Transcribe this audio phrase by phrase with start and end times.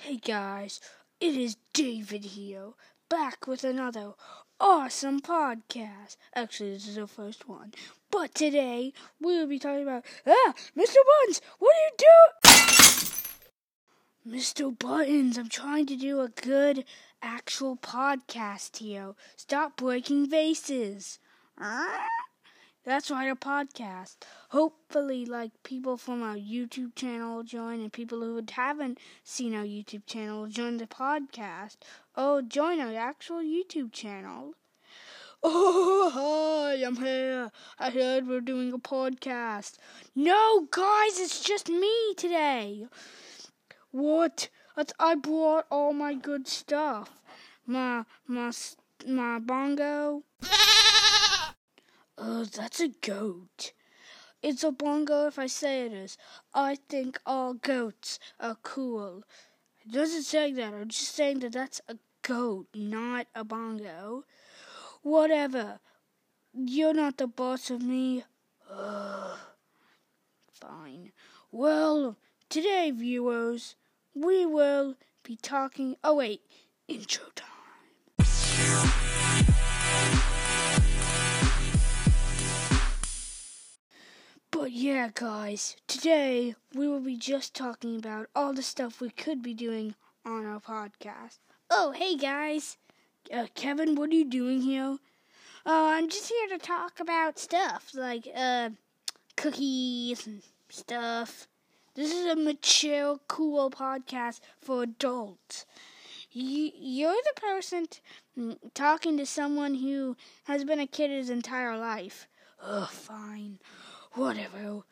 [0.00, 0.80] Hey guys,
[1.20, 2.68] it is David here,
[3.10, 4.12] back with another
[4.60, 6.16] awesome podcast.
[6.36, 7.74] Actually, this is the first one.
[8.08, 10.04] But today, we will be talking about.
[10.24, 10.54] Ah!
[10.76, 10.98] Mr.
[11.04, 11.90] Buttons, what are you
[14.24, 14.38] doing?
[14.38, 14.78] Mr.
[14.78, 16.84] Buttons, I'm trying to do a good
[17.20, 19.16] actual podcast here.
[19.36, 21.18] Stop breaking vases.
[21.60, 22.06] Ah!
[22.88, 24.16] That's why a podcast.
[24.48, 30.06] Hopefully, like people from our YouTube channel join, and people who haven't seen our YouTube
[30.06, 31.76] channel join the podcast.
[32.16, 34.54] Oh, join our actual YouTube channel.
[35.42, 37.50] Oh, hi, I'm here.
[37.78, 39.76] I heard we're doing a podcast.
[40.14, 42.86] No, guys, it's just me today.
[43.90, 44.48] What?
[44.98, 47.20] I brought all my good stuff.
[47.66, 48.50] My, my,
[49.06, 50.22] my bongo.
[52.20, 53.72] Oh, that's a goat.
[54.42, 56.18] It's a bongo if I say it is.
[56.52, 59.22] I think all goats are cool.
[59.84, 60.74] It doesn't say that.
[60.74, 64.24] I'm just saying that that's a goat, not a bongo.
[65.02, 65.78] Whatever.
[66.52, 68.24] You're not the boss of me.
[68.68, 69.38] Ugh.
[70.52, 71.12] Fine.
[71.52, 72.16] Well,
[72.48, 73.76] today, viewers,
[74.12, 75.94] we will be talking.
[76.02, 76.42] Oh, wait.
[76.88, 77.57] Intro time.
[84.98, 89.54] Yeah, guys, today we will be just talking about all the stuff we could be
[89.54, 89.94] doing
[90.26, 91.38] on our podcast.
[91.70, 92.78] Oh, hey guys.
[93.32, 94.98] Uh, Kevin, what are you doing here?
[95.64, 98.70] Uh, I'm just here to talk about stuff like uh,
[99.36, 101.46] cookies and stuff.
[101.94, 105.64] This is a mature, cool podcast for adults.
[106.32, 111.78] You, you're the person t- talking to someone who has been a kid his entire
[111.78, 112.26] life.
[112.60, 113.60] Ugh, fine.
[114.12, 114.82] Whatever.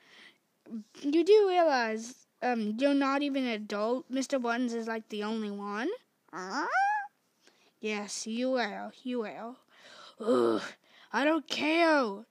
[1.00, 4.10] You do realize um you're not even an adult.
[4.10, 4.40] Mr.
[4.40, 5.88] Buttons is like the only one.
[6.32, 6.66] Uh?
[7.80, 8.92] Yes, you will.
[9.02, 9.56] You will.
[10.20, 10.62] Ugh,
[11.12, 12.24] I don't care.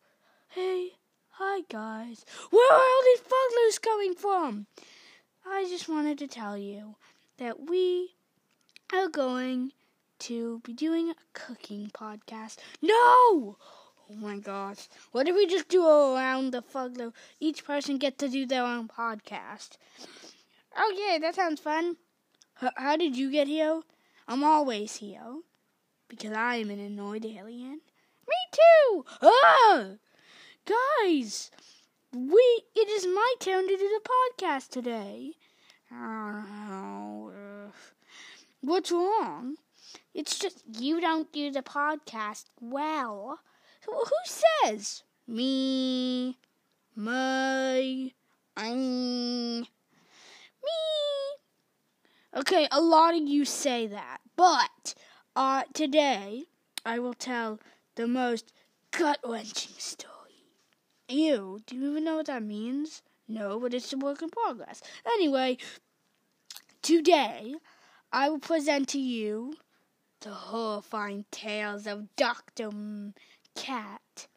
[0.49, 0.91] Hey,
[1.29, 2.25] hi guys.
[2.49, 4.67] Where are all these fugglers coming from?
[5.45, 6.95] I just wanted to tell you
[7.37, 8.15] that we
[8.93, 9.71] are going
[10.19, 12.57] to be doing a cooking podcast.
[12.81, 13.57] No!
[14.09, 14.87] Oh my gosh.
[15.11, 17.13] What if we just do around the Fuglo?
[17.39, 19.77] Each person gets to do their own podcast.
[20.77, 21.97] Oh, yeah, that sounds fun.
[22.61, 23.81] H- how did you get here?
[24.27, 25.41] I'm always here.
[26.07, 27.81] Because I am an annoyed alien.
[28.27, 29.05] Me too!
[29.21, 29.85] Ah!
[30.65, 31.49] Guys!
[32.13, 35.33] We, it is my turn to do the podcast today.
[35.91, 37.71] Oh,
[38.61, 39.55] what's wrong?
[40.13, 43.39] It's just you don't do the podcast well.
[43.85, 45.03] Who says?
[45.27, 46.37] Me,
[46.95, 48.11] my,
[48.55, 49.69] I, me.
[52.35, 54.93] Okay, a lot of you say that, but
[55.35, 56.43] uh, today
[56.85, 57.59] I will tell
[57.95, 58.51] the most
[58.91, 60.11] gut wrenching story.
[61.07, 63.01] Ew, do you even know what that means?
[63.27, 64.81] No, but it's a work in progress.
[65.05, 65.57] Anyway,
[66.81, 67.55] today
[68.11, 69.55] I will present to you
[70.21, 72.69] the horrifying tales of Dr.
[73.55, 74.27] Cat.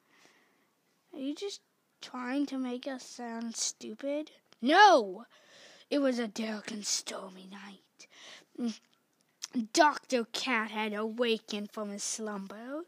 [1.12, 1.61] Are you just
[2.01, 4.31] trying to make us sound stupid?
[4.62, 5.27] No!
[5.91, 8.73] It was a dark and stormy night.
[9.73, 10.25] Dr.
[10.33, 12.84] Cat had awakened from his slumber,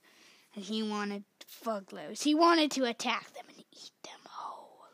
[0.54, 2.22] and he wanted fugglers.
[2.22, 4.84] He wanted to attack them and eat them whole.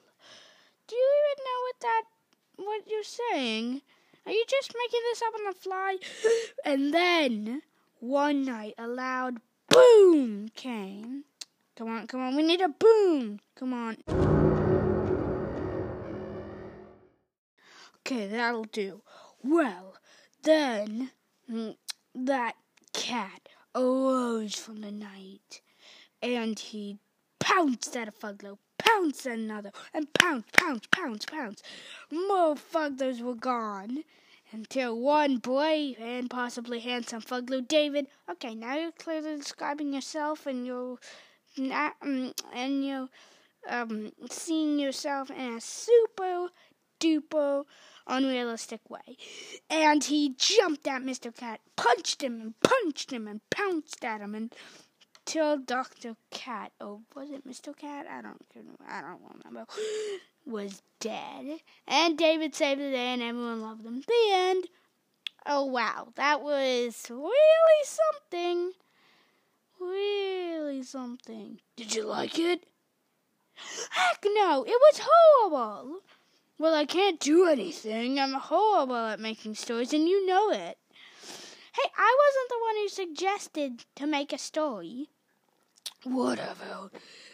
[0.87, 2.03] Do you even know what that
[2.57, 3.83] what you're saying?
[4.25, 5.97] Are you just making this up on the fly?
[6.65, 7.63] and then
[8.01, 11.25] one night a loud boom came.
[11.77, 13.41] Come on, come on, we need a boom.
[13.55, 13.97] Come on.
[18.01, 19.03] Okay, that'll do.
[19.43, 19.97] Well,
[20.43, 21.11] then
[21.51, 21.77] mm,
[22.15, 22.55] that
[22.93, 25.61] cat arose from the night
[26.23, 26.99] and he
[27.39, 31.65] pounced at a fuglo, pounced at another, and pounced, pounced, pounced, pounced.
[32.11, 34.05] More fugglers were gone
[34.53, 38.07] until one brave and possibly handsome fuglo, David.
[38.31, 40.99] Okay, now you're clearly describing yourself and you're
[41.59, 43.09] um, and you're
[43.69, 46.49] um, seeing yourself in a super
[47.01, 47.65] duper
[48.07, 49.17] unrealistic way.
[49.69, 51.35] And he jumped at Mr.
[51.35, 54.51] Cat, punched him and punched him and pounced at him
[55.27, 56.15] until Dr.
[56.31, 57.77] Cat, or was it Mr.
[57.77, 58.07] Cat?
[58.09, 58.41] I don't
[58.89, 59.67] I don't remember.
[60.47, 61.59] Was dead.
[61.89, 64.05] And David saved the day and everyone loved him.
[64.07, 64.69] The end.
[65.45, 68.73] Oh wow, that was really something.
[69.81, 71.59] Really something.
[71.75, 72.65] Did you like it?
[73.91, 76.03] Heck no, it was horrible.
[76.59, 78.21] Well, I can't do anything.
[78.21, 80.79] I'm horrible at making stories, and you know it.
[81.73, 85.09] Hey, I wasn't the one who suggested to make a story.
[86.05, 86.91] Whatever.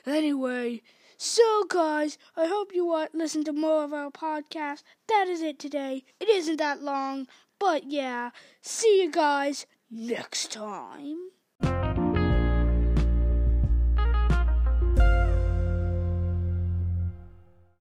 [0.07, 0.83] Anyway,
[1.17, 4.83] so guys, I hope you want listen to more of our podcast.
[5.09, 6.05] That is it today.
[6.21, 7.27] It isn't that long,
[7.59, 8.31] but yeah.
[8.61, 11.32] See you guys next time.